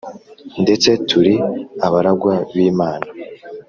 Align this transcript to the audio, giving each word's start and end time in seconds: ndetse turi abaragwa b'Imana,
ndetse 0.63 0.89
turi 1.09 1.33
abaragwa 1.87 2.33
b'Imana, 2.53 3.07